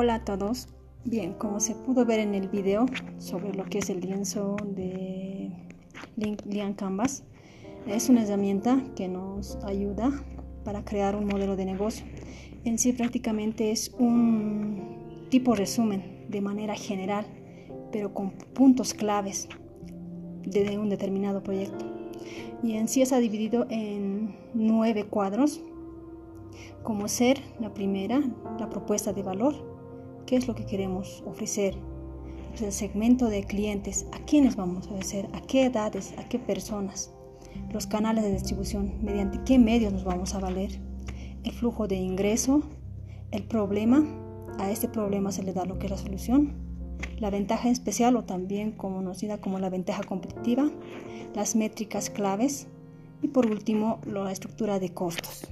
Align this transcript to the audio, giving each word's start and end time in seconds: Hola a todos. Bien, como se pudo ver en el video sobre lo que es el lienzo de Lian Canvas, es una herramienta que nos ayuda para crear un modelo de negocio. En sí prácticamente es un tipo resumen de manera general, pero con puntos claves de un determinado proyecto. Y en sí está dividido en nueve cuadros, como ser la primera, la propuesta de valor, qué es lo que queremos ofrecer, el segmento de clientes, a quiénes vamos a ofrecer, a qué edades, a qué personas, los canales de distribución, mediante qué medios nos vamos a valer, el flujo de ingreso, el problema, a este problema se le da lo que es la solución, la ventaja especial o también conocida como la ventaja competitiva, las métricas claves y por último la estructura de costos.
Hola 0.00 0.14
a 0.14 0.24
todos. 0.24 0.68
Bien, 1.04 1.32
como 1.32 1.58
se 1.58 1.74
pudo 1.74 2.04
ver 2.04 2.20
en 2.20 2.32
el 2.32 2.46
video 2.46 2.86
sobre 3.18 3.52
lo 3.52 3.64
que 3.64 3.78
es 3.78 3.90
el 3.90 4.00
lienzo 4.00 4.54
de 4.64 5.50
Lian 6.14 6.74
Canvas, 6.74 7.24
es 7.84 8.08
una 8.08 8.22
herramienta 8.22 8.80
que 8.94 9.08
nos 9.08 9.56
ayuda 9.64 10.12
para 10.64 10.84
crear 10.84 11.16
un 11.16 11.26
modelo 11.26 11.56
de 11.56 11.64
negocio. 11.64 12.06
En 12.62 12.78
sí 12.78 12.92
prácticamente 12.92 13.72
es 13.72 13.92
un 13.98 15.26
tipo 15.30 15.56
resumen 15.56 16.26
de 16.28 16.42
manera 16.42 16.76
general, 16.76 17.26
pero 17.90 18.14
con 18.14 18.30
puntos 18.54 18.94
claves 18.94 19.48
de 20.44 20.78
un 20.78 20.90
determinado 20.90 21.42
proyecto. 21.42 21.84
Y 22.62 22.74
en 22.74 22.86
sí 22.86 23.02
está 23.02 23.18
dividido 23.18 23.66
en 23.68 24.36
nueve 24.54 25.06
cuadros, 25.06 25.60
como 26.84 27.08
ser 27.08 27.40
la 27.58 27.74
primera, 27.74 28.22
la 28.60 28.70
propuesta 28.70 29.12
de 29.12 29.24
valor, 29.24 29.67
qué 30.28 30.36
es 30.36 30.46
lo 30.46 30.54
que 30.54 30.66
queremos 30.66 31.24
ofrecer, 31.26 31.74
el 32.60 32.70
segmento 32.70 33.28
de 33.28 33.44
clientes, 33.44 34.04
a 34.12 34.18
quiénes 34.26 34.56
vamos 34.56 34.86
a 34.86 34.90
ofrecer, 34.90 35.26
a 35.32 35.40
qué 35.40 35.64
edades, 35.64 36.12
a 36.18 36.28
qué 36.28 36.38
personas, 36.38 37.14
los 37.72 37.86
canales 37.86 38.24
de 38.24 38.32
distribución, 38.32 38.92
mediante 39.02 39.40
qué 39.46 39.58
medios 39.58 39.90
nos 39.90 40.04
vamos 40.04 40.34
a 40.34 40.40
valer, 40.40 40.78
el 41.44 41.52
flujo 41.52 41.88
de 41.88 41.96
ingreso, 41.96 42.62
el 43.30 43.44
problema, 43.44 44.04
a 44.58 44.70
este 44.70 44.86
problema 44.86 45.32
se 45.32 45.44
le 45.44 45.54
da 45.54 45.64
lo 45.64 45.78
que 45.78 45.86
es 45.86 45.92
la 45.92 45.96
solución, 45.96 46.52
la 47.18 47.30
ventaja 47.30 47.70
especial 47.70 48.14
o 48.16 48.24
también 48.24 48.72
conocida 48.72 49.40
como 49.40 49.58
la 49.58 49.70
ventaja 49.70 50.02
competitiva, 50.02 50.70
las 51.34 51.56
métricas 51.56 52.10
claves 52.10 52.66
y 53.22 53.28
por 53.28 53.46
último 53.46 53.98
la 54.04 54.30
estructura 54.30 54.78
de 54.78 54.92
costos. 54.92 55.48